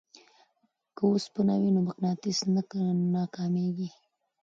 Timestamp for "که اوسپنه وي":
0.95-1.69